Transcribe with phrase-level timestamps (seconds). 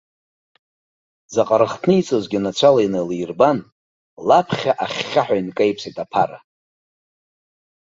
[1.33, 3.59] Заҟа рыхҭниҵозгьы нацәала иналирбан,
[4.27, 6.39] лаԥхьа ахьхьаҳәа инкеиԥсеит аԥара.